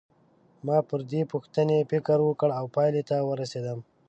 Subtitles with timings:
[0.65, 3.79] ما پر دې پوښتنې فکر وکړ او پایلې ته ورسېدم.